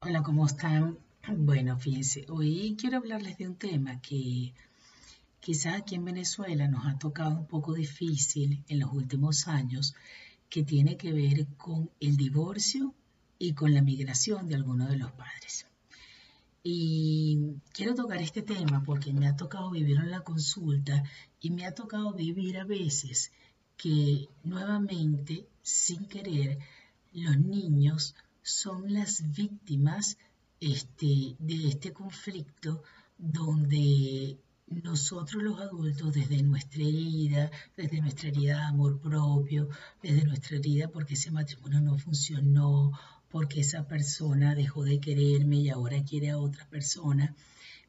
Hola, 0.00 0.22
¿cómo 0.22 0.46
están? 0.46 0.96
Bueno, 1.26 1.76
fíjense, 1.76 2.24
hoy 2.28 2.76
quiero 2.78 2.98
hablarles 2.98 3.36
de 3.36 3.48
un 3.48 3.56
tema 3.56 4.00
que 4.00 4.54
quizás 5.40 5.74
aquí 5.74 5.96
en 5.96 6.04
Venezuela 6.04 6.68
nos 6.68 6.86
ha 6.86 6.96
tocado 7.00 7.36
un 7.36 7.46
poco 7.48 7.74
difícil 7.74 8.62
en 8.68 8.78
los 8.78 8.92
últimos 8.92 9.48
años, 9.48 9.96
que 10.48 10.62
tiene 10.62 10.96
que 10.96 11.12
ver 11.12 11.48
con 11.56 11.90
el 11.98 12.16
divorcio 12.16 12.94
y 13.40 13.54
con 13.54 13.74
la 13.74 13.82
migración 13.82 14.46
de 14.46 14.54
algunos 14.54 14.88
de 14.88 14.98
los 14.98 15.10
padres. 15.10 15.66
Y 16.62 17.56
quiero 17.72 17.96
tocar 17.96 18.22
este 18.22 18.42
tema 18.42 18.84
porque 18.84 19.12
me 19.12 19.26
ha 19.26 19.34
tocado 19.34 19.68
vivir 19.72 19.96
en 19.96 20.12
la 20.12 20.20
consulta 20.20 21.02
y 21.40 21.50
me 21.50 21.66
ha 21.66 21.74
tocado 21.74 22.12
vivir 22.12 22.58
a 22.58 22.64
veces 22.64 23.32
que 23.76 24.28
nuevamente, 24.44 25.48
sin 25.62 26.06
querer, 26.06 26.60
los 27.12 27.36
niños 27.36 28.14
son 28.48 28.92
las 28.92 29.30
víctimas 29.34 30.16
este, 30.60 31.36
de 31.38 31.68
este 31.68 31.92
conflicto 31.92 32.82
donde 33.18 34.38
nosotros 34.66 35.42
los 35.42 35.60
adultos, 35.60 36.14
desde 36.14 36.42
nuestra 36.42 36.82
herida, 36.82 37.50
desde 37.76 38.00
nuestra 38.00 38.28
herida 38.28 38.56
de 38.56 38.62
amor 38.64 39.00
propio, 39.00 39.68
desde 40.02 40.24
nuestra 40.24 40.56
herida 40.56 40.88
porque 40.88 41.14
ese 41.14 41.30
matrimonio 41.30 41.80
no 41.80 41.98
funcionó, 41.98 42.92
porque 43.28 43.60
esa 43.60 43.86
persona 43.86 44.54
dejó 44.54 44.82
de 44.84 45.00
quererme 45.00 45.56
y 45.56 45.68
ahora 45.68 46.02
quiere 46.02 46.30
a 46.30 46.38
otra 46.38 46.66
persona, 46.68 47.34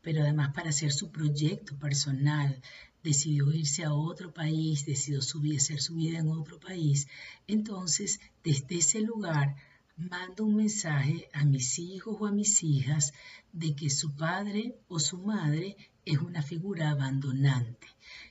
pero 0.02 0.22
además 0.22 0.53
para 0.53 0.70
hacer 0.70 0.91
su 0.91 1.09
proyecto 1.09 1.78
personal, 1.78 2.62
decidió 3.02 3.52
irse 3.53 3.86
a 3.86 3.94
otro 3.94 4.34
país, 4.34 4.86
decidió 4.86 5.22
subir, 5.22 5.58
hacer 5.58 5.81
su 5.81 5.95
vida 5.95 6.20
en 6.20 6.30
otro 6.30 6.59
país. 6.59 7.08
Entonces, 7.48 8.20
desde 8.44 8.78
ese 8.78 9.00
lugar, 9.02 9.55
mando 9.99 10.45
un 10.45 10.55
mensaje 10.55 11.30
a 11.34 11.44
mis 11.44 11.77
hijos 11.77 12.16
o 12.20 12.26
a 12.26 12.31
mis 12.31 12.63
hijas 12.63 13.12
de 13.52 13.76
que 13.76 13.89
su 13.89 14.16
padre 14.16 14.80
o 14.88 14.98
su 15.00 15.17
madre 15.17 15.75
es 16.05 16.19
una 16.19 16.42
figura 16.42 16.92
abandonante, 16.92 17.88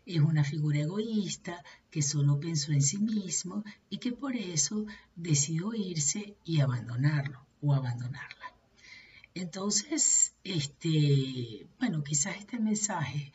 es 0.06 0.20
una 0.20 0.44
figura 0.44 0.80
egoísta 0.80 1.62
que 1.91 2.02
solo 2.02 2.41
pensó 2.41 2.72
en 2.72 2.83
sí 2.83 2.98
mismo 2.98 3.64
y 3.91 3.98
que 3.98 4.12
por 4.12 4.34
eso 4.34 4.86
decidió 5.14 5.74
irse 5.74 6.36
y 6.44 6.61
abandonarlo 6.61 7.46
o 7.61 7.74
abandonarla. 7.74 8.55
Entonces, 9.34 10.34
este, 10.44 11.66
bueno, 11.78 12.02
quizás 12.02 12.36
este 12.39 12.58
mensaje 12.58 13.33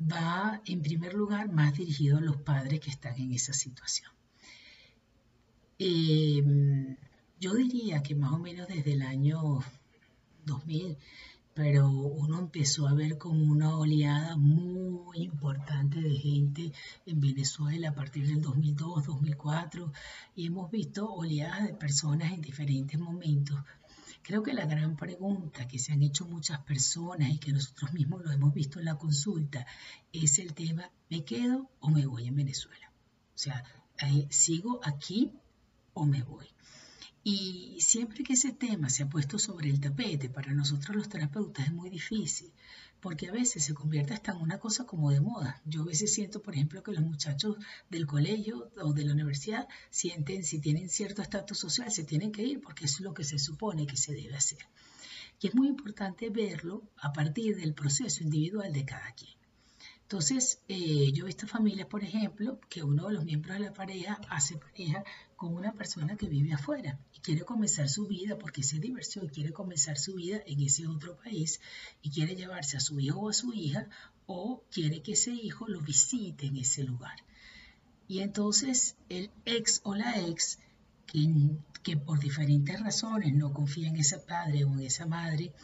va 0.00 0.62
en 0.64 0.80
primer 0.80 1.14
lugar 1.14 1.50
más 1.50 1.74
dirigido 1.74 2.18
a 2.18 2.20
los 2.20 2.36
padres 2.36 2.80
que 2.80 2.90
están 2.90 3.20
en 3.20 3.32
esa 3.32 3.52
situación. 3.52 4.10
Em, 5.78 6.93
yo 7.40 7.54
diría 7.54 8.02
que 8.02 8.14
más 8.14 8.32
o 8.32 8.38
menos 8.38 8.68
desde 8.68 8.92
el 8.92 9.02
año 9.02 9.60
2000, 10.44 10.96
pero 11.54 11.88
uno 11.88 12.38
empezó 12.38 12.88
a 12.88 12.94
ver 12.94 13.16
como 13.18 13.44
una 13.44 13.76
oleada 13.76 14.36
muy 14.36 15.18
importante 15.18 16.00
de 16.00 16.14
gente 16.16 16.72
en 17.06 17.20
Venezuela 17.20 17.90
a 17.90 17.94
partir 17.94 18.26
del 18.26 18.40
2002, 18.40 19.06
2004, 19.06 19.92
y 20.34 20.46
hemos 20.46 20.70
visto 20.70 21.12
oleadas 21.12 21.66
de 21.66 21.74
personas 21.74 22.32
en 22.32 22.40
diferentes 22.40 22.98
momentos 22.98 23.58
Creo 24.24 24.42
que 24.42 24.54
la 24.54 24.64
gran 24.64 24.96
pregunta 24.96 25.68
que 25.68 25.78
se 25.78 25.92
han 25.92 26.02
hecho 26.02 26.24
muchas 26.24 26.58
personas 26.60 27.28
y 27.28 27.36
que 27.36 27.52
nosotros 27.52 27.92
mismos 27.92 28.24
lo 28.24 28.32
hemos 28.32 28.54
visto 28.54 28.78
en 28.78 28.86
la 28.86 28.96
consulta 28.96 29.66
es 30.14 30.38
el 30.38 30.54
tema, 30.54 30.90
¿me 31.10 31.26
quedo 31.26 31.68
o 31.80 31.90
me 31.90 32.06
voy 32.06 32.28
en 32.28 32.36
Venezuela? 32.36 32.90
O 33.34 33.38
sea, 33.38 33.62
¿sigo 34.30 34.80
aquí 34.82 35.30
o 35.92 36.06
me 36.06 36.22
voy? 36.22 36.46
Y 37.26 37.78
siempre 37.80 38.22
que 38.22 38.34
ese 38.34 38.52
tema 38.52 38.90
se 38.90 39.02
ha 39.02 39.08
puesto 39.08 39.38
sobre 39.38 39.70
el 39.70 39.80
tapete, 39.80 40.28
para 40.28 40.52
nosotros 40.52 40.94
los 40.94 41.08
terapeutas 41.08 41.66
es 41.66 41.72
muy 41.72 41.88
difícil, 41.88 42.52
porque 43.00 43.28
a 43.28 43.32
veces 43.32 43.64
se 43.64 43.72
convierte 43.72 44.12
hasta 44.12 44.32
en 44.32 44.42
una 44.42 44.58
cosa 44.58 44.84
como 44.84 45.10
de 45.10 45.22
moda. 45.22 45.58
Yo 45.64 45.80
a 45.80 45.86
veces 45.86 46.12
siento, 46.12 46.42
por 46.42 46.54
ejemplo, 46.54 46.82
que 46.82 46.92
los 46.92 47.00
muchachos 47.00 47.56
del 47.88 48.06
colegio 48.06 48.70
o 48.76 48.92
de 48.92 49.06
la 49.06 49.12
universidad 49.14 49.66
sienten, 49.88 50.44
si 50.44 50.58
tienen 50.58 50.90
cierto 50.90 51.22
estatus 51.22 51.58
social, 51.58 51.90
se 51.90 52.04
tienen 52.04 52.30
que 52.30 52.42
ir 52.42 52.60
porque 52.60 52.84
es 52.84 53.00
lo 53.00 53.14
que 53.14 53.24
se 53.24 53.38
supone 53.38 53.86
que 53.86 53.96
se 53.96 54.12
debe 54.12 54.36
hacer. 54.36 54.58
Y 55.40 55.46
es 55.46 55.54
muy 55.54 55.68
importante 55.68 56.28
verlo 56.28 56.82
a 56.98 57.14
partir 57.14 57.56
del 57.56 57.72
proceso 57.72 58.22
individual 58.22 58.70
de 58.70 58.84
cada 58.84 59.12
quien. 59.12 59.43
Entonces, 60.04 60.60
eh, 60.68 61.12
yo 61.12 61.24
he 61.24 61.26
visto 61.28 61.46
familias, 61.46 61.86
por 61.86 62.04
ejemplo, 62.04 62.60
que 62.68 62.82
uno 62.82 63.08
de 63.08 63.14
los 63.14 63.24
miembros 63.24 63.58
de 63.58 63.64
la 63.64 63.72
pareja 63.72 64.20
hace 64.28 64.58
pareja 64.58 65.02
con 65.34 65.54
una 65.54 65.72
persona 65.72 66.14
que 66.16 66.28
vive 66.28 66.52
afuera 66.52 66.98
y 67.14 67.20
quiere 67.20 67.40
comenzar 67.42 67.88
su 67.88 68.06
vida 68.06 68.36
porque 68.36 68.62
se 68.62 68.78
diversión 68.78 69.28
quiere 69.28 69.52
comenzar 69.52 69.98
su 69.98 70.14
vida 70.14 70.42
en 70.46 70.60
ese 70.60 70.86
otro 70.86 71.16
país 71.16 71.58
y 72.02 72.10
quiere 72.10 72.36
llevarse 72.36 72.76
a 72.76 72.80
su 72.80 73.00
hijo 73.00 73.20
o 73.20 73.30
a 73.30 73.32
su 73.32 73.54
hija 73.54 73.88
o 74.26 74.62
quiere 74.70 75.02
que 75.02 75.12
ese 75.12 75.30
hijo 75.30 75.68
lo 75.68 75.80
visite 75.80 76.46
en 76.46 76.56
ese 76.56 76.84
lugar. 76.84 77.16
Y 78.06 78.20
entonces 78.20 78.96
el 79.08 79.30
ex 79.46 79.80
o 79.84 79.94
la 79.94 80.20
ex 80.20 80.58
que, 81.06 81.26
que 81.82 81.96
por 81.96 82.20
diferentes 82.20 82.78
razones 82.78 83.32
no 83.32 83.54
confía 83.54 83.88
en 83.88 83.96
ese 83.96 84.18
padre 84.18 84.64
o 84.64 84.72
en 84.74 84.80
esa 84.80 85.06
madre 85.06 85.54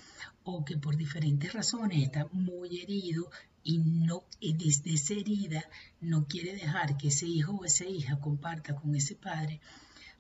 o 0.45 0.65
que 0.65 0.79
por 0.79 0.97
diferentes 0.97 1.53
razones 1.53 2.03
está 2.03 2.27
muy 2.33 2.81
herido 2.81 3.31
y 3.63 3.79
no 3.79 4.25
desde 4.41 4.95
esa 4.95 5.15
herida 5.15 5.63
no 6.01 6.27
quiere 6.27 6.55
dejar 6.55 6.97
que 6.97 7.09
ese 7.09 7.27
hijo 7.27 7.53
o 7.53 7.65
esa 7.65 7.85
hija 7.85 8.19
comparta 8.19 8.75
con 8.75 8.95
ese 8.95 9.15
padre, 9.15 9.61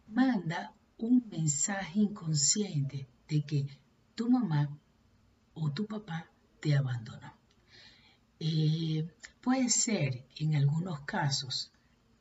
manda 0.09 0.75
un 0.99 1.27
mensaje 1.31 2.01
inconsciente 2.01 3.09
de 3.28 3.43
que 3.43 3.67
tu 4.15 4.31
mamá 4.31 4.69
o 5.55 5.73
tu 5.73 5.87
papá 5.87 6.31
te 6.61 6.77
abandonó. 6.77 7.33
Eh, 8.39 9.09
puede 9.41 9.69
ser, 9.69 10.27
en 10.37 10.57
algunos 10.57 11.01
casos, 11.01 11.71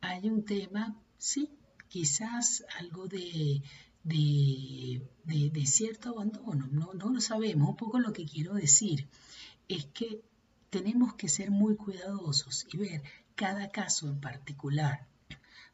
hay 0.02 0.30
un 0.30 0.44
tema, 0.46 0.96
sí, 1.18 1.50
quizás 1.90 2.64
algo 2.78 3.08
de, 3.08 3.62
de, 4.04 5.66
cierto 5.66 6.10
abandono, 6.10 6.68
no, 6.72 6.94
no 6.94 7.10
lo 7.10 7.22
sabemos. 7.22 7.70
Un 7.70 7.76
poco 7.76 8.00
lo 8.00 8.14
que 8.14 8.26
quiero 8.26 8.54
decir 8.54 9.08
es 9.68 9.86
que 9.86 10.22
tenemos 10.70 11.14
que 11.16 11.30
ser 11.30 11.52
muy 11.52 11.76
cuidadosos 11.76 12.66
y 12.72 12.78
ver 12.78 13.04
cada 13.36 13.70
caso 13.70 14.08
en 14.08 14.20
particular, 14.20 15.08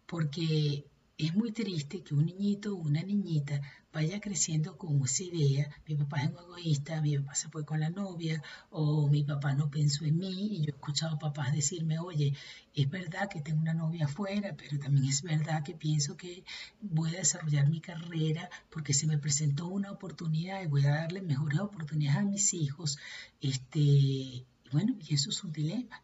porque 0.06 0.86
es 1.18 1.34
muy 1.34 1.52
triste 1.52 2.04
que 2.04 2.14
un 2.14 2.26
niñito 2.26 2.74
o 2.74 2.78
una 2.78 3.02
niñita 3.02 3.62
vaya 3.94 4.20
creciendo 4.20 4.78
con 4.78 5.02
esa 5.06 5.24
idea, 5.24 5.70
mi 5.88 5.96
papá 5.96 6.22
es 6.22 6.30
un 6.30 6.38
egoísta, 6.38 7.02
mi 7.02 7.18
papá 7.18 7.34
se 7.36 7.48
fue 7.48 7.64
con 7.64 7.80
la 7.80 7.90
novia, 7.90 8.44
o 8.70 9.08
mi 9.08 9.24
papá 9.24 9.54
no 9.54 9.72
pensó 9.72 10.04
en 10.04 10.18
mí, 10.18 10.58
y 10.58 10.58
yo 10.60 10.74
he 10.74 10.76
escuchado 10.76 11.16
a 11.16 11.20
papás 11.20 11.54
decirme, 11.54 11.98
oye, 12.00 12.34
es 12.74 12.90
verdad 12.90 13.30
que 13.30 13.40
tengo 13.40 13.62
una 13.62 13.74
novia 13.74 14.06
afuera, 14.06 14.54
pero 14.58 14.78
también 14.78 15.06
es 15.06 15.22
verdad 15.22 15.64
que 15.64 15.76
pienso 15.76 16.18
que 16.18 16.44
voy 16.82 17.16
a 17.16 17.20
desarrollar 17.20 17.70
mi 17.70 17.80
carrera 17.80 18.50
porque 18.70 18.94
se 18.94 19.08
me 19.08 19.18
presentó 19.18 19.68
una 19.68 19.92
oportunidad 19.92 20.62
y 20.62 20.68
voy 20.68 20.86
a 20.86 20.96
darle 20.96 21.22
mejores 21.22 21.60
oportunidades 21.60 22.20
a 22.20 22.26
mis 22.26 22.54
hijos, 22.54 22.98
este, 23.40 24.46
bueno, 24.76 24.98
y 25.00 25.14
eso 25.14 25.30
es 25.30 25.42
un 25.42 25.54
dilema, 25.54 26.02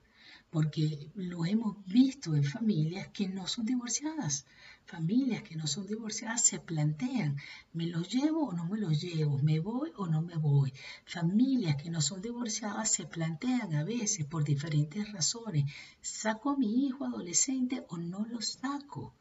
porque 0.50 1.12
lo 1.16 1.46
hemos 1.46 1.86
visto 1.86 2.38
en 2.38 2.46
familias 2.46 3.10
que 3.10 3.28
no 3.28 3.46
son 3.46 3.66
divorciadas. 3.66 4.46
Familias 4.86 5.44
que 5.44 5.58
no 5.58 5.68
son 5.68 5.86
divorciadas 5.88 6.46
se 6.46 6.58
plantean, 6.58 7.36
¿me 7.74 7.86
los 7.88 8.08
llevo 8.08 8.46
o 8.46 8.54
no 8.54 8.64
me 8.64 8.80
los 8.80 9.02
llevo? 9.02 9.40
¿Me 9.40 9.60
voy 9.60 9.92
o 9.98 10.08
no 10.08 10.22
me 10.22 10.38
voy? 10.38 10.72
Familias 11.04 11.76
que 11.76 11.90
no 11.90 12.00
son 12.00 12.22
divorciadas 12.22 12.90
se 12.90 13.06
plantean 13.06 13.76
a 13.76 13.84
veces 13.84 14.26
por 14.26 14.46
diferentes 14.46 15.12
razones, 15.12 15.66
¿saco 16.00 16.52
a 16.52 16.58
mi 16.58 16.86
hijo 16.86 17.04
adolescente 17.04 17.86
o 17.90 17.98
no 17.98 18.26
lo 18.26 18.40
saco? 18.40 19.14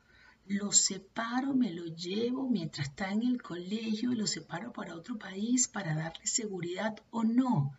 lo 0.46 0.70
separo, 0.70 1.54
me 1.54 1.72
lo 1.72 1.86
llevo 1.86 2.48
mientras 2.48 2.88
está 2.88 3.10
en 3.10 3.22
el 3.24 3.42
colegio, 3.42 4.12
lo 4.12 4.28
separo 4.28 4.72
para 4.72 4.94
otro 4.94 5.18
país 5.18 5.66
para 5.66 5.96
darle 5.96 6.26
seguridad 6.26 6.94
o 7.10 7.24
no. 7.24 7.72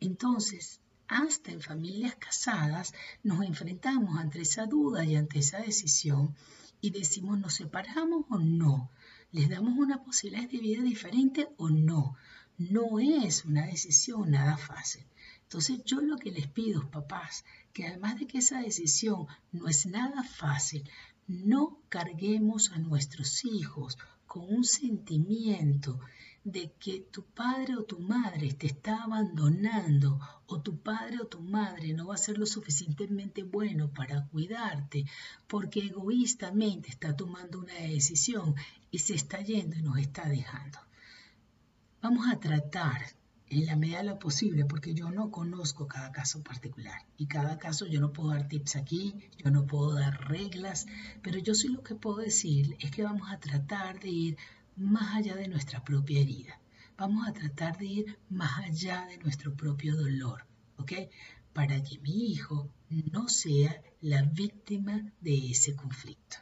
Entonces, 0.00 0.80
hasta 1.08 1.50
en 1.50 1.60
familias 1.62 2.14
casadas 2.16 2.92
nos 3.22 3.42
enfrentamos 3.42 4.18
ante 4.18 4.42
esa 4.42 4.66
duda 4.66 5.04
y 5.04 5.16
ante 5.16 5.38
esa 5.38 5.58
decisión 5.58 6.34
y 6.80 6.90
decimos, 6.90 7.38
¿nos 7.38 7.54
separamos 7.54 8.26
o 8.28 8.38
no? 8.38 8.90
¿Les 9.32 9.48
damos 9.48 9.76
una 9.76 10.04
posibilidad 10.04 10.48
de 10.48 10.58
vida 10.58 10.82
diferente 10.82 11.48
o 11.56 11.70
no? 11.70 12.14
No 12.58 13.00
es 13.00 13.44
una 13.44 13.66
decisión 13.66 14.30
nada 14.30 14.56
fácil. 14.56 15.04
Entonces 15.42 15.82
yo 15.84 16.00
lo 16.00 16.18
que 16.18 16.30
les 16.30 16.46
pido, 16.46 16.90
papás, 16.90 17.44
que 17.72 17.86
además 17.86 18.18
de 18.18 18.26
que 18.26 18.38
esa 18.38 18.60
decisión 18.60 19.26
no 19.50 19.66
es 19.66 19.86
nada 19.86 20.22
fácil, 20.22 20.88
no 21.26 21.80
carguemos 21.88 22.70
a 22.72 22.78
nuestros 22.78 23.44
hijos 23.44 23.98
con 24.26 24.44
un 24.52 24.64
sentimiento 24.64 25.98
de 26.52 26.72
que 26.78 27.00
tu 27.14 27.22
padre 27.24 27.76
o 27.76 27.84
tu 27.84 27.98
madre 28.00 28.52
te 28.54 28.66
está 28.66 29.02
abandonando 29.02 30.18
o 30.46 30.60
tu 30.60 30.72
padre 30.88 31.16
o 31.20 31.26
tu 31.26 31.40
madre 31.40 31.92
no 31.92 32.06
va 32.08 32.14
a 32.14 32.24
ser 32.26 32.38
lo 32.38 32.46
suficientemente 32.46 33.42
bueno 33.42 33.92
para 33.92 34.26
cuidarte 34.28 35.04
porque 35.46 35.80
egoístamente 35.80 36.88
está 36.88 37.16
tomando 37.16 37.58
una 37.58 37.74
decisión 37.74 38.54
y 38.90 38.98
se 38.98 39.14
está 39.14 39.40
yendo 39.40 39.76
y 39.76 39.82
nos 39.82 39.98
está 39.98 40.28
dejando. 40.28 40.78
vamos 42.00 42.26
a 42.32 42.40
tratar 42.40 43.00
en 43.50 43.66
la 43.66 43.76
medida 43.76 43.98
de 43.98 44.04
lo 44.04 44.18
posible, 44.18 44.64
porque 44.66 44.94
yo 44.94 45.10
no 45.10 45.30
conozco 45.30 45.88
cada 45.88 46.12
caso 46.12 46.42
particular 46.42 47.06
y 47.16 47.26
cada 47.26 47.58
caso 47.58 47.86
yo 47.86 48.00
no 48.00 48.12
puedo 48.12 48.30
dar 48.30 48.48
tips 48.48 48.76
aquí, 48.76 49.14
yo 49.42 49.50
no 49.50 49.66
puedo 49.66 49.94
dar 49.94 50.28
reglas, 50.28 50.86
pero 51.22 51.38
yo 51.38 51.54
sí 51.54 51.68
lo 51.68 51.82
que 51.82 51.94
puedo 51.94 52.18
decir 52.18 52.76
es 52.80 52.90
que 52.90 53.02
vamos 53.02 53.30
a 53.30 53.38
tratar 53.38 54.00
de 54.00 54.10
ir 54.10 54.36
más 54.78 55.16
allá 55.16 55.34
de 55.34 55.48
nuestra 55.48 55.82
propia 55.82 56.20
herida, 56.20 56.60
vamos 56.96 57.26
a 57.26 57.32
tratar 57.32 57.76
de 57.78 57.86
ir 57.86 58.18
más 58.30 58.58
allá 58.60 59.06
de 59.06 59.18
nuestro 59.18 59.54
propio 59.54 59.96
dolor, 59.96 60.46
¿ok? 60.76 60.92
Para 61.52 61.82
que 61.82 61.98
mi 61.98 62.30
hijo 62.30 62.72
no 63.12 63.28
sea 63.28 63.82
la 64.00 64.22
víctima 64.22 65.12
de 65.20 65.50
ese 65.50 65.74
conflicto. 65.74 66.36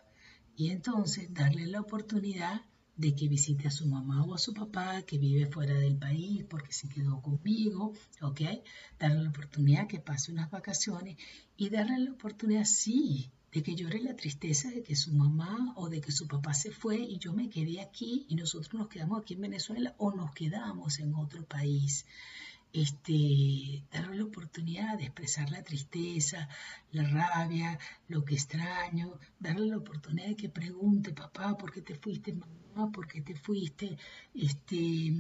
Y 0.55 0.71
entonces 0.71 1.33
darle 1.33 1.67
la 1.67 1.81
oportunidad 1.81 2.63
de 2.97 3.15
que 3.15 3.29
visite 3.29 3.69
a 3.69 3.71
su 3.71 3.87
mamá 3.87 4.25
o 4.25 4.35
a 4.35 4.39
su 4.39 4.55
papá 4.55 5.03
que 5.03 5.19
vive 5.19 5.47
fuera 5.47 5.75
del 5.75 5.97
país 5.97 6.45
porque 6.49 6.73
se 6.73 6.89
quedó 6.89 7.21
conmigo, 7.21 7.93
¿ok? 8.21 8.41
Darle 8.99 9.23
la 9.23 9.31
oportunidad 9.31 9.87
que 9.87 10.01
pase 10.01 10.33
unas 10.33 10.51
vacaciones 10.51 11.17
y 11.57 11.69
darle 11.71 11.99
la 11.99 12.13
oportunidad, 12.13 12.65
sí, 12.65 13.31
de 13.57 13.63
que 13.63 13.75
llore 13.75 14.01
la 14.03 14.15
tristeza 14.15 14.69
de 14.69 14.83
que 14.83 14.95
su 14.95 15.15
mamá 15.15 15.73
o 15.77 15.89
de 15.89 16.03
que 16.03 16.13
su 16.13 16.29
papá 16.29 16.53
se 16.53 16.71
fue 16.71 16.99
y 16.99 17.17
yo 17.17 17.33
me 17.33 17.49
quedé 17.49 17.81
aquí 17.81 18.27
y 18.29 18.35
nosotros 18.35 18.75
nos 18.75 18.89
quedamos 18.89 19.23
aquí 19.23 19.33
en 19.33 19.41
Venezuela 19.41 19.95
o 19.97 20.13
nos 20.13 20.35
quedamos 20.35 20.99
en 20.99 21.15
otro 21.15 21.43
país 21.47 22.05
este, 22.75 23.83
darle 23.91 24.17
la 24.17 24.25
oportunidad 24.25 24.99
de 24.99 25.05
expresar 25.05 25.51
la 25.51 25.63
tristeza, 25.63 26.51
la 26.93 27.05
rabia, 27.05 27.79
lo 28.09 28.27
que 28.27 28.35
extraño, 28.35 29.19
darle 29.41 29.69
la 29.69 29.79
oportunidad 29.79 30.29
de 30.29 30.37
que 30.37 30.51
pregunte, 30.51 31.15
papá, 31.15 31.57
¿por 31.57 31.73
qué 31.73 31.81
te 31.81 31.95
fuiste, 31.95 32.35
mamá? 32.35 32.93
¿Por 32.93 33.09
qué 33.09 33.23
te 33.23 33.37
fuiste? 33.37 33.97
Este, 34.35 35.15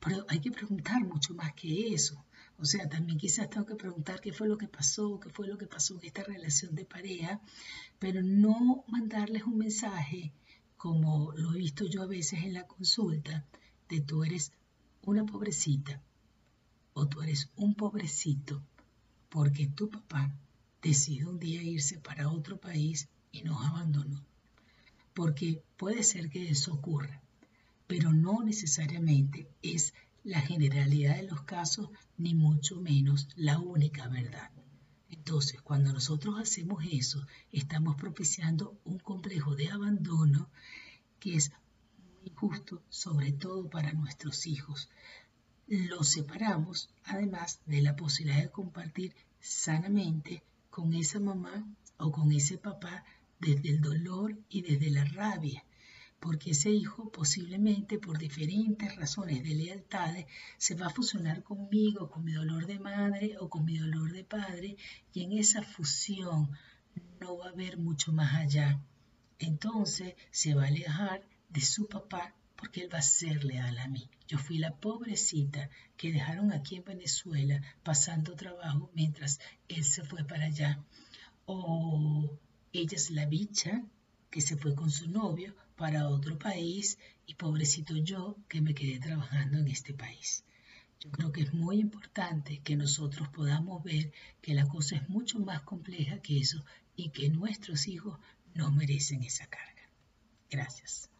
pero 0.00 0.24
hay 0.26 0.40
que 0.40 0.52
preguntar 0.52 1.04
mucho 1.04 1.34
más 1.34 1.52
que 1.52 1.92
eso. 1.92 2.24
O 2.58 2.64
sea, 2.64 2.88
también 2.88 3.18
quizás 3.18 3.50
tengo 3.50 3.66
que 3.66 3.74
preguntar 3.74 4.20
qué 4.20 4.32
fue 4.32 4.48
lo 4.48 4.56
que 4.56 4.68
pasó, 4.68 5.18
qué 5.20 5.28
fue 5.30 5.48
lo 5.48 5.58
que 5.58 5.66
pasó 5.66 5.98
en 5.98 6.06
esta 6.06 6.22
relación 6.22 6.74
de 6.74 6.84
pareja, 6.84 7.40
pero 7.98 8.22
no 8.22 8.84
mandarles 8.88 9.42
un 9.44 9.58
mensaje 9.58 10.32
como 10.76 11.32
lo 11.32 11.54
he 11.54 11.58
visto 11.58 11.84
yo 11.86 12.02
a 12.02 12.06
veces 12.06 12.44
en 12.44 12.52
la 12.54 12.66
consulta, 12.66 13.44
de 13.88 14.00
tú 14.00 14.24
eres 14.24 14.52
una 15.02 15.24
pobrecita, 15.24 16.00
o 16.94 17.06
tú 17.06 17.22
eres 17.22 17.50
un 17.56 17.74
pobrecito 17.74 18.62
porque 19.28 19.66
tu 19.66 19.90
papá 19.90 20.32
decidió 20.80 21.30
un 21.30 21.40
día 21.40 21.60
irse 21.60 21.98
para 21.98 22.30
otro 22.30 22.56
país 22.56 23.08
y 23.32 23.42
nos 23.42 23.66
abandonó. 23.66 24.24
Porque 25.12 25.60
puede 25.76 26.04
ser 26.04 26.30
que 26.30 26.48
eso 26.50 26.72
ocurra, 26.72 27.20
pero 27.88 28.12
no 28.12 28.44
necesariamente 28.44 29.48
es 29.60 29.92
la 30.24 30.40
generalidad 30.40 31.16
de 31.16 31.28
los 31.28 31.42
casos, 31.42 31.90
ni 32.16 32.34
mucho 32.34 32.80
menos 32.80 33.28
la 33.36 33.58
única 33.58 34.08
verdad. 34.08 34.50
Entonces, 35.10 35.60
cuando 35.60 35.92
nosotros 35.92 36.38
hacemos 36.40 36.82
eso, 36.90 37.26
estamos 37.52 37.96
propiciando 37.96 38.78
un 38.84 38.98
complejo 38.98 39.54
de 39.54 39.70
abandono 39.70 40.50
que 41.20 41.36
es 41.36 41.52
muy 41.98 42.30
injusto, 42.30 42.82
sobre 42.88 43.32
todo 43.32 43.68
para 43.68 43.92
nuestros 43.92 44.46
hijos, 44.46 44.88
los 45.66 46.08
separamos, 46.08 46.90
además 47.04 47.60
de 47.66 47.82
la 47.82 47.96
posibilidad 47.96 48.42
de 48.42 48.50
compartir 48.50 49.14
sanamente 49.40 50.42
con 50.70 50.94
esa 50.94 51.20
mamá 51.20 51.66
o 51.98 52.10
con 52.10 52.32
ese 52.32 52.58
papá 52.58 53.04
desde 53.40 53.70
el 53.70 53.80
dolor 53.80 54.38
y 54.48 54.62
desde 54.62 54.90
la 54.90 55.04
rabia, 55.04 55.64
porque 56.24 56.52
ese 56.52 56.70
hijo 56.70 57.12
posiblemente 57.12 57.98
por 57.98 58.16
diferentes 58.16 58.96
razones 58.96 59.44
de 59.44 59.54
lealtades 59.54 60.24
se 60.56 60.74
va 60.74 60.86
a 60.86 60.96
fusionar 60.98 61.42
conmigo, 61.42 62.08
con 62.08 62.24
mi 62.24 62.32
dolor 62.32 62.66
de 62.66 62.78
madre 62.78 63.36
o 63.40 63.50
con 63.50 63.66
mi 63.66 63.76
dolor 63.76 64.10
de 64.10 64.24
padre, 64.24 64.78
y 65.12 65.22
en 65.22 65.32
esa 65.32 65.60
fusión 65.60 66.50
no 67.20 67.36
va 67.36 67.48
a 67.48 67.50
haber 67.50 67.76
mucho 67.76 68.10
más 68.14 68.36
allá. 68.36 68.80
Entonces 69.38 70.14
se 70.30 70.54
va 70.54 70.64
a 70.64 70.68
alejar 70.68 71.28
de 71.50 71.60
su 71.60 71.88
papá 71.88 72.34
porque 72.56 72.80
él 72.80 72.94
va 72.94 73.00
a 73.00 73.02
ser 73.02 73.44
leal 73.44 73.76
a 73.76 73.88
mí. 73.88 74.08
Yo 74.26 74.38
fui 74.38 74.56
la 74.56 74.74
pobrecita 74.74 75.68
que 75.98 76.10
dejaron 76.10 76.52
aquí 76.52 76.76
en 76.76 76.84
Venezuela 76.84 77.60
pasando 77.82 78.34
trabajo 78.34 78.90
mientras 78.94 79.40
él 79.68 79.84
se 79.84 80.02
fue 80.02 80.24
para 80.24 80.46
allá. 80.46 80.82
O 81.44 82.30
ella 82.72 82.96
es 82.96 83.10
la 83.10 83.26
bicha 83.26 83.84
que 84.30 84.40
se 84.40 84.56
fue 84.56 84.74
con 84.74 84.90
su 84.90 85.10
novio 85.10 85.54
para 85.76 86.08
otro 86.08 86.38
país 86.38 86.98
y 87.26 87.34
pobrecito 87.34 87.96
yo 87.96 88.36
que 88.48 88.60
me 88.60 88.74
quedé 88.74 88.98
trabajando 88.98 89.58
en 89.58 89.68
este 89.68 89.94
país. 89.94 90.44
Yo 91.00 91.10
creo 91.10 91.32
que 91.32 91.42
es 91.42 91.52
muy 91.52 91.80
importante 91.80 92.60
que 92.60 92.76
nosotros 92.76 93.28
podamos 93.28 93.82
ver 93.82 94.12
que 94.40 94.54
la 94.54 94.66
cosa 94.66 94.96
es 94.96 95.08
mucho 95.08 95.38
más 95.38 95.62
compleja 95.62 96.22
que 96.22 96.38
eso 96.38 96.64
y 96.96 97.10
que 97.10 97.28
nuestros 97.28 97.88
hijos 97.88 98.18
no 98.54 98.70
merecen 98.70 99.22
esa 99.22 99.46
carga. 99.46 99.90
Gracias. 100.50 101.10